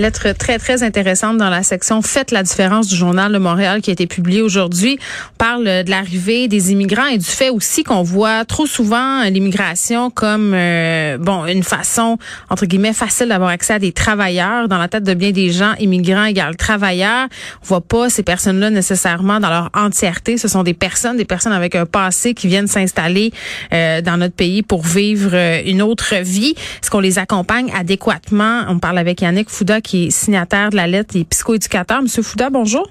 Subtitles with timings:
[0.00, 3.90] Lettre très, très intéressante dans la section Faites la différence du Journal de Montréal qui
[3.90, 4.98] a été publié aujourd'hui.
[5.34, 10.08] On parle de l'arrivée des immigrants et du fait aussi qu'on voit trop souvent l'immigration
[10.08, 12.16] comme euh, bon une façon,
[12.48, 14.68] entre guillemets, facile d'avoir accès à des travailleurs.
[14.68, 17.28] Dans la tête de bien des gens, immigrants égale travailleurs.
[17.62, 20.38] On voit pas ces personnes-là nécessairement dans leur entièreté.
[20.38, 23.32] Ce sont des personnes, des personnes avec un passé qui viennent s'installer
[23.74, 26.54] euh, dans notre pays pour vivre euh, une autre vie.
[26.82, 28.62] Est-ce qu'on les accompagne adéquatement?
[28.68, 32.02] On parle avec Yannick Fouda est signataire de la lettre et psychoéducateur.
[32.02, 32.88] Monsieur Fouda, bonjour.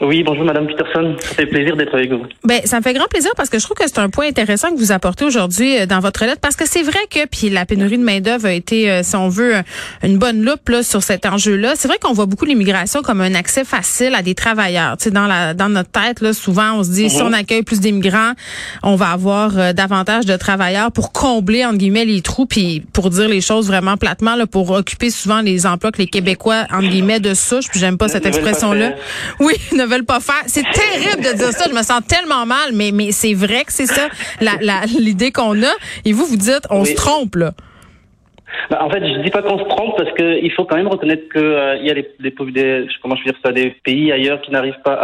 [0.00, 1.14] Oui, bonjour Madame Peterson.
[1.20, 2.24] Ça fait plaisir d'être avec vous.
[2.42, 4.70] Ben, ça me fait grand plaisir parce que je trouve que c'est un point intéressant
[4.72, 7.64] que vous apportez aujourd'hui euh, dans votre lettre parce que c'est vrai que puis la
[7.64, 9.54] pénurie de main d'œuvre a été, euh, si on veut,
[10.02, 11.74] une bonne loupe là sur cet enjeu-là.
[11.76, 14.96] C'est vrai qu'on voit beaucoup l'immigration comme un accès facile à des travailleurs.
[14.96, 17.26] Tu sais, dans la dans notre tête là, souvent on se dit si Mhm.
[17.28, 18.32] on accueille plus d'immigrants,
[18.82, 23.10] on va avoir euh, davantage de travailleurs pour combler entre guillemets les trous puis pour
[23.10, 26.88] dire les choses vraiment platement là, pour occuper souvent les emplois que les Québécois entre
[26.88, 27.66] guillemets de souche.
[27.70, 28.94] Puis j'aime pas cette expression-là.
[29.38, 29.54] Oui,
[29.94, 30.42] veulent pas faire.
[30.46, 31.64] C'est terrible de dire ça.
[31.70, 34.08] Je me sens tellement mal, mais mais c'est vrai que c'est ça
[34.98, 35.72] l'idée qu'on a.
[36.04, 36.88] Et vous vous dites on Oui.
[36.88, 37.52] se trompe là.
[38.70, 40.86] Ben, en fait, je dis pas qu'on se trompe parce que il faut quand même
[40.86, 44.12] reconnaître que euh, y a des, des, des- comment je veux dire ça, des pays
[44.12, 44.94] ailleurs qui n'arrivent pas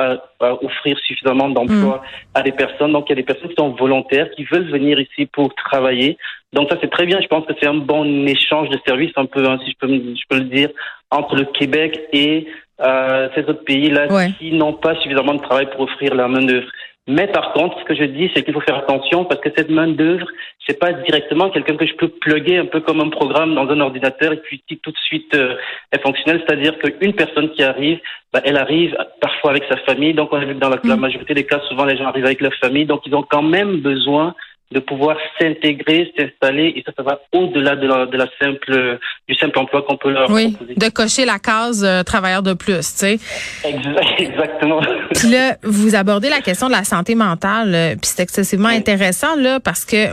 [0.41, 2.01] à, à offrir suffisamment d'emplois
[2.35, 2.93] à des personnes.
[2.93, 6.17] Donc il y a des personnes qui sont volontaires, qui veulent venir ici pour travailler.
[6.53, 7.19] Donc ça c'est très bien.
[7.21, 9.89] Je pense que c'est un bon échange de services, un peu, hein, si je peux,
[9.93, 10.69] je peux le dire,
[11.11, 12.47] entre le Québec et
[12.83, 14.31] euh, ces autres pays-là Ouais.
[14.39, 16.69] qui n'ont pas suffisamment de travail pour offrir la main d'œuvre.
[17.09, 19.71] Mais par contre, ce que je dis, c'est qu'il faut faire attention parce que cette
[19.71, 20.27] main d'œuvre,
[20.65, 23.81] c'est pas directement quelqu'un que je peux plugger un peu comme un programme dans un
[23.81, 25.57] ordinateur et puis qui tout de suite euh,
[25.93, 26.41] est fonctionnel.
[26.47, 27.99] C'est-à-dire qu'une personne qui arrive,
[28.33, 30.15] bah, elle arrive parfois avec sa famille.
[30.15, 32.27] Donc on a vu que dans la, la majorité des cas, souvent les gens arrivent
[32.27, 32.85] avec leur famille.
[32.87, 34.35] Donc ils ont quand même besoin
[34.73, 38.99] de pouvoir s'intégrer, s'installer et ça, ça va au-delà de la, de la simple,
[39.29, 40.75] du simple emploi qu'on peut leur Oui, proposer.
[40.77, 43.19] de cocher la case euh, travailleur de plus, tu sais.
[43.65, 44.81] Exact- Exactement.
[45.15, 48.77] Puis là, vous abordez la question de la santé mentale, euh, puis c'est excessivement Oui.
[48.77, 50.13] intéressant là parce que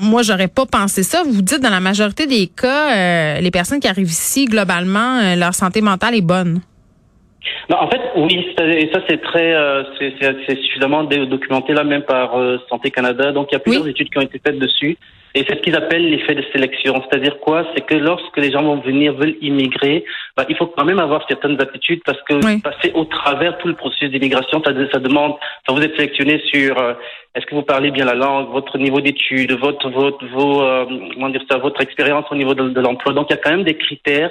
[0.00, 1.22] moi j'aurais pas pensé ça.
[1.24, 5.34] Vous dites dans la majorité des cas, euh, les personnes qui arrivent ici globalement, euh,
[5.36, 6.60] leur santé mentale est bonne.
[7.70, 12.38] Non, en fait, oui, et ça c'est très, euh, c'est suffisamment documenté là même par
[12.38, 13.32] euh, Santé Canada.
[13.32, 13.90] Donc il y a plusieurs Oui.
[13.90, 14.96] études qui ont été faites dessus.
[15.34, 17.02] Et c'est ce qu'ils appellent l'effet de sélection.
[17.08, 17.64] C'est-à-dire quoi?
[17.74, 20.04] C'est que lorsque les gens vont venir, veulent immigrer,
[20.36, 22.60] bah, il faut quand même avoir certaines aptitudes parce que Oui.
[22.60, 25.32] passer au travers tout le processus d'immigration, ça, ça demande,
[25.66, 26.92] enfin, vous êtes sélectionné sur euh,
[27.34, 31.30] est-ce que vous parlez bien la langue, votre niveau d'études, votre, votre, vos, euh, comment
[31.30, 33.14] dire ça, votre expérience au niveau de, de l'emploi.
[33.14, 34.30] Donc il y a quand même des critères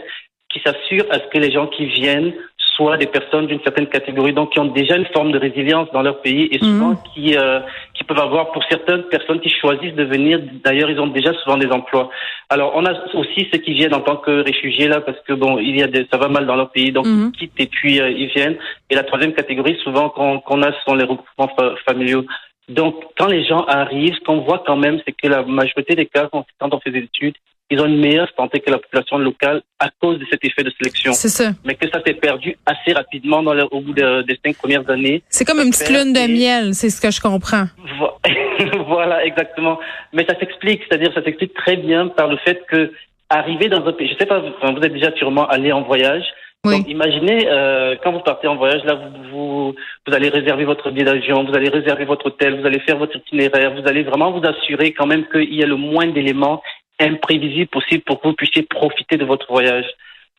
[0.54, 2.34] qui s'assurent à ce que les gens qui viennent
[2.76, 6.02] soient des personnes d'une certaine catégorie, donc qui ont déjà une forme de résilience dans
[6.02, 7.59] leur pays et souvent qui euh,
[7.96, 10.40] qui peuvent avoir pour certaines personnes qui choisissent de venir.
[10.64, 12.09] D'ailleurs, ils ont déjà souvent des emplois.
[12.50, 15.58] Alors, on a aussi ceux qui viennent en tant que réfugiés là parce que bon,
[15.59, 17.32] il y a des, ça va mal dans leur pays, donc Mhm.
[17.34, 18.58] ils quittent et puis euh, ils viennent.
[18.90, 22.26] Et la troisième catégorie, souvent qu'on qu'on a, ce sont les regroupements fa- familiaux.
[22.70, 26.06] Donc, quand les gens arrivent, ce qu'on voit quand même, c'est que la majorité des
[26.06, 27.36] cas, quand on fait des études,
[27.72, 30.72] ils ont une meilleure santé que la population locale à cause de cet effet de
[30.78, 31.52] sélection C'est ça.
[31.66, 34.88] mais que ça s'est perdu assez rapidement dans le- au bout de- des cinq premières
[34.90, 35.24] années.
[35.30, 37.66] C'est comme une petite lune de miel, c'est ce que je comprends.
[37.98, 38.12] Vo-
[38.88, 39.80] voilà, exactement.
[40.14, 42.92] Mais ça s'explique, c'est-à-dire ça s'explique très bien par le fait que
[43.30, 46.26] arriver dans un pays, je sais pas, vous êtes déjà sûrement allé en voyage.
[46.64, 46.78] Oui.
[46.78, 50.92] Donc imaginez euh, quand vous partez en voyage, là vous, vous vous allez réserver votre
[50.92, 54.32] billet d'avion, vous allez réserver votre hôtel, vous allez faire votre itinéraire, vous allez vraiment
[54.32, 56.62] vous assurer quand même qu'il y a le moins d'éléments
[57.00, 59.85] imprévisibles possibles pour que vous puissiez profiter de votre voyage.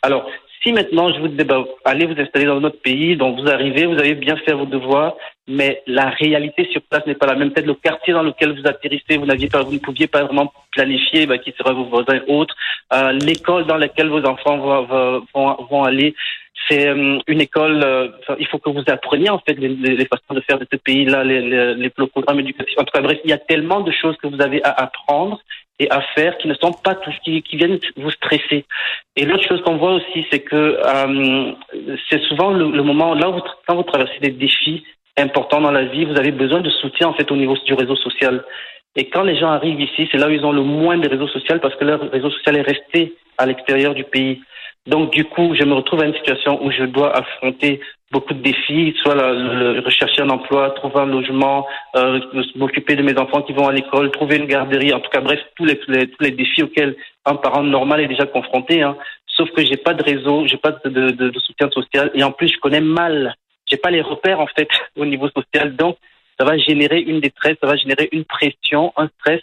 [0.03, 0.29] Alors
[0.63, 3.87] si maintenant je vous dis bah, allez vous installer dans notre pays, donc vous arrivez,
[3.87, 5.17] vous avez bien fait vos devoirs,
[5.49, 7.51] mais la réalité sur place n'est pas la même.
[7.51, 10.53] Peut-être le quartier dans lequel vous atterrissez, vous n'aviez pas, vous ne pouviez pas vraiment
[10.71, 12.55] planifier bah, qui sera vos voisins autres.
[12.93, 15.27] Euh, L'école dans laquelle vos enfants vont,
[15.69, 16.15] vont, aller,
[16.69, 17.83] c'est euh, une école.
[17.83, 18.09] euh,
[18.39, 21.41] il faut que vous appreniez en fait les façons de faire de ce pays-là, les,
[21.41, 22.79] les, les programmes éducatifs.
[22.79, 25.41] En tout cas, bref, il y a tellement de choses que vous avez à apprendre
[25.91, 28.65] à faire qui ne sont pas tous qui, viennent vous stresser.
[29.17, 31.53] Et l'autre chose qu'on voit aussi, c'est que euh,
[32.11, 33.33] c'est souvent le, moment là
[33.67, 34.85] quand vous traversez des défis
[35.19, 37.97] importants dans la vie, vous avez besoin de soutien en fait au niveau du réseau
[37.97, 38.45] social.
[38.97, 41.29] Et quand les gens arrivent ici, c'est là où ils ont le moins de réseaux
[41.29, 44.43] sociaux parce que leur réseau social est resté à l'extérieur du pays.
[44.87, 47.81] Donc du coup, je me retrouve à une situation où je dois affronter
[48.11, 52.21] beaucoup de défis, soit rechercher un emploi, trouver un logement, euh,
[52.57, 55.41] m'occuper de mes enfants qui vont à l'école, trouver une garderie, en tout cas bref,
[55.57, 58.83] tous les, les, tous les défis auxquels un parent normal est déjà confronté.
[58.83, 58.97] Hein.
[59.27, 62.33] sauf que j'ai pas de réseau, j'ai pas de, de, de, soutien social et en
[62.33, 63.35] plus je connais mal,
[63.67, 65.97] j'ai pas les repères en fait au niveau social, donc
[66.39, 69.41] ça va générer une détresse, ça va générer une pression, un stress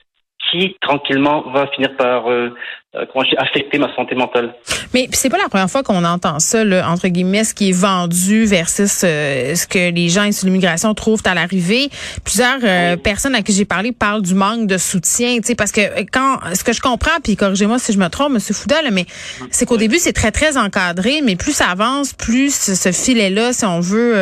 [0.50, 2.50] qui tranquillement va finir par euh,
[2.96, 3.06] euh
[3.38, 4.56] affecter ma santé mentale.
[4.96, 7.74] Mais c'est pas la première fois qu'on entend ça, là, entre guillemets, ce qui est
[7.74, 11.90] vendu versus euh, ce que les gens issus de l'immigration trouvent à l'arrivée.
[12.24, 15.72] Plusieurs euh, personnes à qui j'ai parlé parlent du manque de soutien, tu sais, parce
[15.72, 15.82] que
[16.12, 19.06] quand ce que je comprends, puis corrigez-moi si je me trompe, Monsieur Fouda, mais
[19.52, 23.66] c'est qu'au début c'est très très encadré, mais plus ça avance, plus ce filet-là, si
[23.66, 24.14] on veut,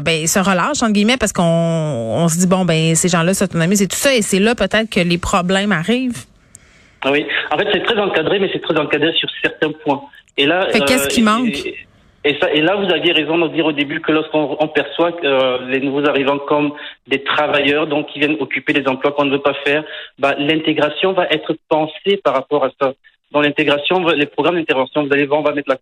[0.00, 3.82] ben se relâche entre guillemets, parce qu'on on se dit bon ben ces gens-là s'autonomisent
[3.82, 6.24] et tout ça, et c'est là peut-être que les problèmes arrivent.
[7.12, 10.02] Oui, en fait, c'est très encadré, mais c'est très encadré sur certains points.
[10.36, 11.66] Et là, qu'est-ce qui euh, manque
[12.24, 15.58] et, ça, et là, vous aviez raison de dire au début que lorsqu'on perçoit euh,
[15.68, 16.72] les nouveaux arrivants comme
[17.06, 19.84] des travailleurs, donc qui viennent occuper des emplois qu'on ne veut pas faire,
[20.18, 22.94] bah, l'intégration va être pensée par rapport à ça.
[23.30, 25.72] Dans l'intégration, les programmes d'intervention, vous allez voir, on va mettre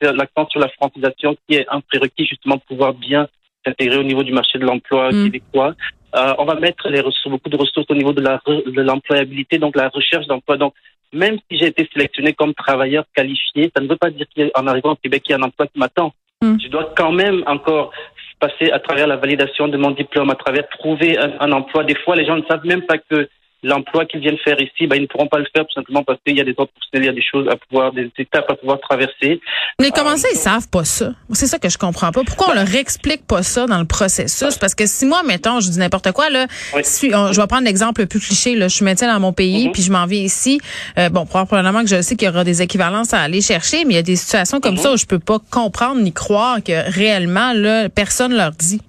[0.00, 3.26] l'accent sur la francisation, qui est un prérequis justement pour pouvoir bien
[3.64, 5.24] s'intégrer au niveau du marché de l'emploi mm.
[5.24, 5.74] québécois.
[6.16, 9.58] Euh, on va mettre les ressources, beaucoup de ressources au niveau de la de l'employabilité,
[9.58, 10.56] donc la recherche d'emploi.
[10.56, 10.74] Donc,
[11.12, 14.92] même si j'ai été sélectionné comme travailleur qualifié, ça ne veut pas dire qu'en arrivant
[14.92, 16.12] au Québec, il y a un emploi qui m'attend.
[16.40, 16.56] Hmm.
[16.62, 17.92] Je dois quand même encore
[18.40, 21.84] passer à travers la validation de mon diplôme, à travers trouver un, un emploi.
[21.84, 23.28] Des fois, les gens ne savent même pas que
[23.62, 26.18] l'emploi qu'ils viennent faire ici, ben, ils ne pourront pas le faire tout simplement parce
[26.24, 28.50] qu'il y a des autres professionnels, il y a des choses à pouvoir, des étapes
[28.50, 29.40] à pouvoir traverser.
[29.80, 31.12] Mais comment ça, ils savent pas ça?
[31.32, 32.22] C'est ça que je comprends pas.
[32.24, 34.56] Pourquoi on leur explique pas ça dans le processus?
[34.58, 36.46] Parce que si moi, mettons, je dis n'importe quoi, là,
[36.82, 39.68] si, je vais prendre l'exemple le plus cliché, là, je suis médecin dans mon pays,
[39.68, 39.72] mm-hmm.
[39.72, 40.60] puis je m'en viens ici.
[40.98, 43.94] Euh, bon, probablement que je sais qu'il y aura des équivalences à aller chercher, mais
[43.94, 44.82] il y a des situations comme mm-hmm.
[44.82, 48.80] ça où je peux pas comprendre ni croire que réellement, là, personne leur dit.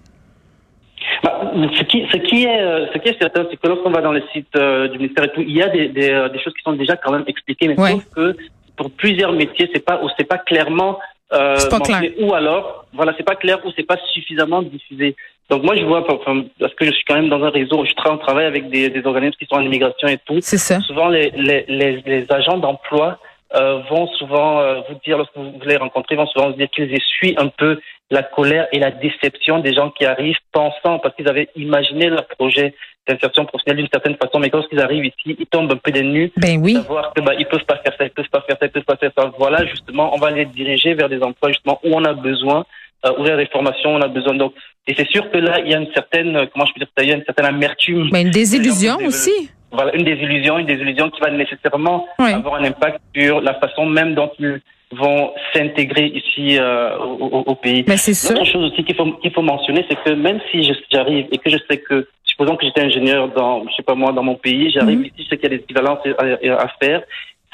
[1.23, 4.01] Bah, ce, qui, ce, qui est, euh, ce qui est certain, c'est que lorsqu'on va
[4.01, 6.39] dans le site euh, du ministère et tout, il y a des, des, euh, des,
[6.39, 8.35] choses qui sont déjà quand même expliquées, mais sauf que
[8.75, 10.99] pour plusieurs métiers, c'est pas, c'est pas clairement
[11.33, 12.01] euh, pas clair.
[12.19, 15.15] ou alors, voilà, c'est pas clair ou c'est pas suffisamment diffusé.
[15.49, 17.93] Donc moi, je vois, enfin, parce que je suis quand même dans un réseau, je
[17.93, 20.37] travaille, on travaille avec des, des organismes qui sont en immigration et tout.
[20.41, 20.79] C'est ça.
[20.81, 23.19] Souvent, les, les, les, les agents d'emploi
[23.55, 26.93] euh, vont souvent euh, vous dire, lorsque vous les rencontrez, vont souvent vous dire qu'ils
[26.93, 31.29] essuient un peu la colère et la déception des gens qui arrivent pensant, parce qu'ils
[31.29, 32.73] avaient imaginé leur projet
[33.07, 36.31] d'insertion professionnelle d'une certaine façon, mais lorsqu'ils arrivent ici, ils tombent un peu des nues.
[36.37, 36.73] Ben oui.
[36.73, 38.83] Savoir que bah, ils peuvent pas faire ça, ils peuvent pas faire ça, ils peuvent
[38.83, 39.31] pas faire ça.
[39.37, 42.65] Voilà, justement, on va les diriger vers des emplois justement où on a besoin,
[43.05, 44.35] euh, ouvrir des formations, on a besoin.
[44.35, 44.53] Donc,
[44.87, 47.09] et c'est sûr que là, il y a une certaine, comment je peux dire il
[47.09, 48.09] y a une certaine amertume.
[48.11, 52.99] Mais une désillusion aussi voilà, une désillusion, une désillusion qui va nécessairement avoir un impact
[53.15, 57.85] sur la façon même dont ils vont s'intégrer ici euh, au, au, pays.
[57.87, 58.31] Mais c'est.
[58.31, 61.49] Autre chose aussi qu'il faut, qu'il faut mentionner, c'est que même si j'arrive et que
[61.49, 64.71] je sais que, supposons que j'étais ingénieur dans, je sais pas moi, dans mon pays,
[64.71, 65.05] j'arrive mhm.
[65.05, 67.01] ici, je sais qu'il y a des équivalences à, à, faire,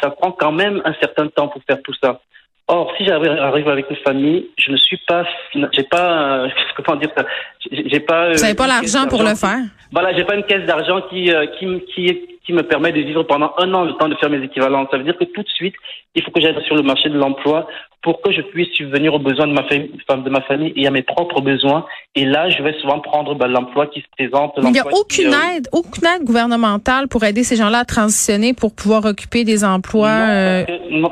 [0.02, 2.20] ça prend quand même un certain temps pour faire tout ça.
[2.70, 5.24] Or, si j'arrive avec une famille, je ne suis pas,
[5.72, 6.50] j'ai pas, euh,
[6.86, 7.24] comment dire ça,
[7.72, 8.34] j'ai pas.
[8.34, 9.60] Vous n'avez pas l'argent pour le faire?
[9.94, 11.66] Voilà, j'ai pas une caisse d'argent qui, euh, qui,
[11.96, 14.90] qui, qui me permet de vivre pendant un an le temps de faire mes équivalences.
[14.92, 15.76] Ça veut dire que tout de suite,
[16.14, 17.68] il faut que j'aille sur le marché de l'emploi
[18.02, 20.92] pour que je puisse subvenir aux besoins de ma famille, de ma famille et à
[20.92, 21.86] mes propres besoins.
[22.16, 24.54] Et là, je vais souvent prendre bah, l'emploi qui se présente.
[24.58, 28.54] il n'y a aucune euh, aide, aucune aide gouvernementale pour aider ces gens-là à transitionner
[28.54, 30.66] pour pouvoir occuper des emplois.
[30.90, 31.12] non, non,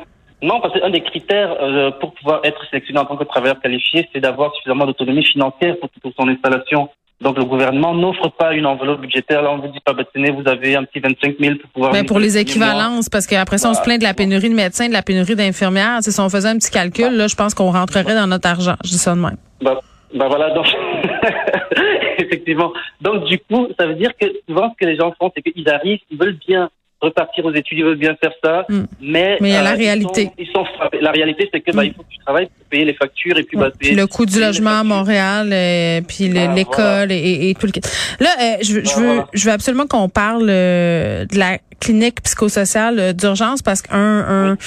[0.61, 4.19] parce qu'un des critères euh, pour pouvoir être sélectionné en tant que travailleur qualifié, c'est
[4.19, 6.89] d'avoir suffisamment d'autonomie financière pour, pour, son installation.
[7.21, 9.41] Donc le gouvernement n'offre pas une enveloppe budgétaire.
[9.41, 11.93] Là, on vous dit pas, bah, tenez, vous avez un petit 25 000 pour pouvoir.
[11.93, 14.55] Mais ben, pour les équivalences, parce qu'après ça, on se plaint de la pénurie de
[14.55, 15.99] médecins, de la pénurie d'infirmières.
[16.01, 18.75] Si on faisait un petit calcul, là, je pense qu'on rentrerait dans notre argent.
[18.83, 19.37] Je dis ça de même.
[19.61, 19.79] Bah,
[20.13, 20.65] bah voilà, donc
[22.19, 22.71] effectivement.
[23.01, 25.69] Donc du coup, ça veut dire que souvent ce que les gens font, c'est qu'ils
[25.69, 26.69] arrivent, ils veulent bien
[27.01, 28.85] repartir aux études, ils veulent bien faire ça, hmm.
[29.01, 30.31] mais mais il y a la euh, réalité.
[30.37, 30.65] Ils sont,
[30.99, 31.87] la réalité, c'est que bah, hmm.
[31.87, 34.39] il faut que tu travailles pour payer les factures et puis, bah, le coût du
[34.39, 37.73] logement à Montréal, et, puis ah, l'école et, et, tout le.
[38.23, 42.99] Là, euh, je, je veux je veux absolument qu'on parle euh, de la clinique psychosociale
[42.99, 44.57] euh, d'urgence parce qu'un un,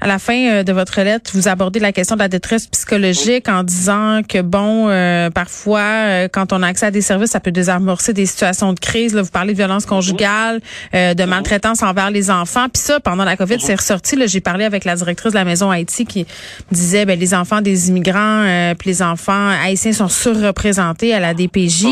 [0.00, 3.48] à la fin euh, de votre lettre, vous abordez la question de la détresse psychologique
[3.48, 7.52] en disant que bon, euh, parfois quand on a accès à des services, ça peut
[7.52, 9.14] désamorcer des situations de crise.
[9.14, 10.60] Là, vous parlez de violence conjugale,
[10.92, 12.68] de maltraitance envers les enfants.
[12.68, 14.16] Puis ça, pendant la COVID, c'est ressorti.
[14.16, 16.26] Là, j'ai parlé avec la directrice de la maison Haïti qui
[16.70, 21.86] disait ben les enfants des immigrants, puis les enfants haïtiens sont surreprésentés à la DPJ.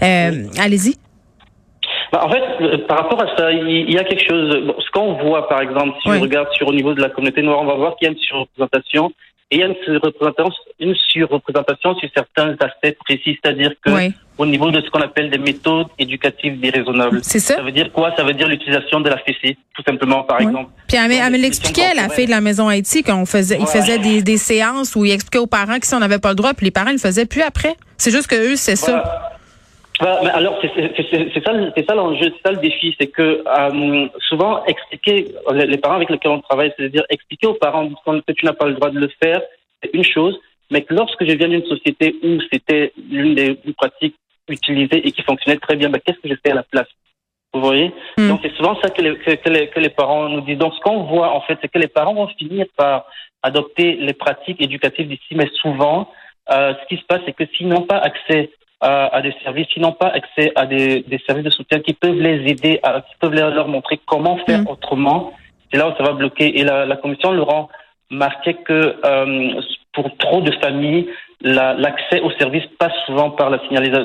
[0.00, 0.96] Allez-y.
[2.12, 4.74] Bah, en fait, euh, par rapport à ça, il y a quelque chose.
[4.84, 7.60] ce qu'on voit, par exemple, si on regarde sur au niveau de la communauté noire,
[7.62, 9.12] on va voir qu'il y a une surreprésentation.
[9.52, 14.12] et il y a une surreprésentation, une surreprésentation sur certains aspects précis, c'est-à-dire que Oui.
[14.38, 17.18] au niveau de ce qu'on appelle des méthodes éducatives déraisonnables.
[17.22, 17.56] C'est ça.
[17.56, 18.12] Ça veut dire quoi?
[18.16, 20.44] Ça veut dire l'utilisation de la fessée, tout simplement, par Ouais.
[20.44, 20.70] exemple.
[20.86, 23.80] Puis elle, me- elle l'expliquait, la fille de la maison Haïti, qu'on faisait, il Voilà.
[23.80, 26.36] faisait des, des séances où il expliquait aux parents que si on n'avait pas le
[26.36, 27.74] droit, puis les parents ne le faisaient plus après.
[27.98, 29.29] C'est juste que eux, c'est ça.
[30.00, 30.68] Mais alors, c'est
[31.44, 35.96] ça, c'est ça l'enjeu, c'est ça le défi, c'est que euh, souvent expliquer, les, parents
[35.96, 38.98] avec lesquels on travaille, c'est-à-dire expliquer aux parents que tu n'as pas le droit de
[38.98, 39.42] le faire,
[39.82, 40.38] c'est une chose,
[40.70, 44.16] mais que lorsque je viens d'une société où c'était l'une des pratiques
[44.48, 46.88] utilisées et qui fonctionnait très bien, ben, qu'est-ce que je fais à la place?
[47.52, 47.92] Vous voyez?
[48.16, 48.28] Hmm.
[48.28, 50.58] Donc c'est souvent ça que les, que, que les, que les parents nous disent.
[50.58, 53.06] Donc ce qu'on voit en fait, c'est que les parents vont finir par
[53.42, 56.12] adopter les pratiques éducatives d'ici, mais souvent,
[56.52, 58.50] euh, ce qui se passe, c'est que s'ils n'ont pas accès
[58.80, 61.92] à, à des services, s'ils n'ont pas accès à des, des services de soutien qui
[61.92, 64.68] peuvent les aider, à, qui peuvent leur, montrer comment faire Mm.
[64.68, 65.32] autrement,
[65.70, 66.58] c'est là où ça va bloquer.
[66.58, 67.68] Et la, la commission Laurent
[68.10, 69.60] marquait que euh,
[69.92, 71.08] pour trop de familles,
[71.42, 73.58] la- l'accès aux services passe souvent par la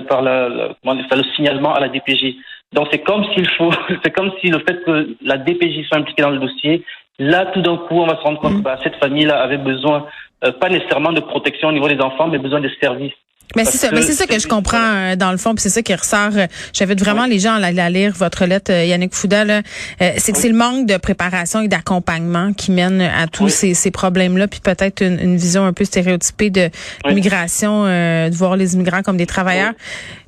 [0.08, 2.36] par la, le signalement à la DPJ.
[2.74, 3.72] Donc c'est comme s'il faut,
[4.03, 6.84] c'est comme si le fait que la DPJ soit impliquée dans le dossier,
[7.20, 8.58] là tout d'un coup on va se rendre compte Mm.
[8.58, 10.05] que bah, cette famille-là avait besoin
[10.44, 13.13] euh, pas nécessairement de protection au niveau des enfants, mais besoin de services.
[13.55, 15.55] Mais c'est ça, que mais c'est ça que je c'est- comprends euh, dans le fond,
[15.55, 16.31] puis c'est ça qui ressort.
[16.35, 19.45] euh, J'invite vraiment les gens à, à lire votre lettre, euh, Yannick Fouda.
[19.45, 19.61] là.
[20.01, 20.41] Euh, c'est que Oui.
[20.41, 23.51] c'est le manque de préparation et d'accompagnement qui mène à tous Oui.
[23.51, 26.69] ces, ces problèmes-là, puis peut-être une, une vision un peu stéréotypée de
[27.05, 29.73] l'immigration, euh, de voir les immigrants comme des travailleurs.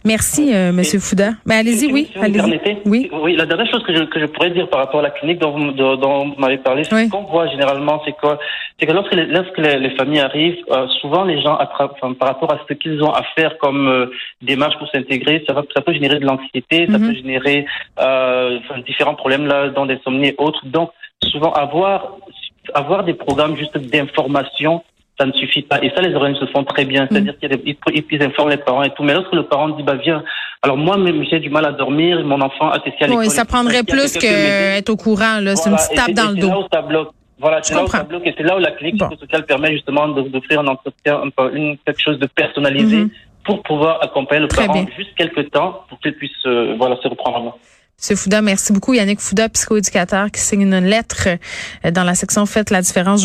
[0.07, 1.31] Merci, euh, Monsieur Fouda.
[1.45, 2.37] Mais allez-y, Si- oui, si allez-y.
[2.37, 2.77] permettez.
[2.85, 3.09] Oui.
[3.11, 5.39] Oui, la dernière chose que je, que je pourrais dire par rapport à la clinique
[5.39, 7.05] dont vous, dont, vous m'avez parlé, Oui.
[7.05, 8.15] ce qu'on voit généralement, c'est
[8.79, 12.29] C'est que lorsque les, lorsque les, les familles arrivent, euh, souvent les gens, enfin, par
[12.29, 14.05] rapport à ce qu'ils ont à faire comme euh,
[14.41, 17.07] démarche pour s'intégrer, ça, va, ça peut générer de l'anxiété, ça Mhm.
[17.07, 17.65] peut générer
[17.99, 20.65] euh, enfin, différents problèmes là, dans des somnies et autres.
[20.65, 20.89] Donc,
[21.23, 22.15] souvent avoir
[22.73, 24.83] avoir des programmes juste d'information
[25.19, 25.79] ça ne suffit pas.
[25.83, 27.07] Et ça, les organismes se font très bien.
[27.09, 27.49] C'est-à-dire Mm.
[27.63, 29.03] qu'ils ils, ils informent les parents et tout.
[29.03, 30.23] Mais lorsque le parent dit, bah, viens,
[30.61, 33.23] alors moi, même, j'ai du mal à dormir, mon enfant a testé à l'école.
[33.25, 35.39] Oui, ça prendrait plus qu'être au courant.
[35.41, 35.55] là.
[35.55, 36.61] C'est une Voilà, petite et tape dans le là dos.
[36.63, 37.09] où ça bloque.
[37.39, 37.99] Voilà, c'est là où comprends.
[37.99, 39.07] ça bloque et c'est là où la clinique Bon.
[39.09, 41.21] psychosociale permet justement d'offrir un entretien,
[41.53, 43.09] une, quelque chose de personnalisé Mhm.
[43.45, 44.87] pour pouvoir accompagner le Très parent bien.
[44.97, 47.57] juste quelques temps pour qu'il puisse, euh, voilà, se reprendre.
[47.99, 48.93] Monsieur Fouda, merci beaucoup.
[48.93, 51.29] Yannick Fouda, psychoéducateur, qui signe une lettre
[51.83, 53.23] euh, dans la section Faites la différence.